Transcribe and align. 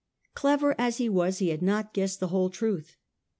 Clever 0.33 0.73
as 0.81 0.97
he 0.97 1.09
was 1.09 1.37
he 1.37 1.49
had 1.49 1.61
not 1.61 1.93
guessed 1.93 2.19
the 2.19 2.29
whole 2.29 2.49
truth. 2.49 2.97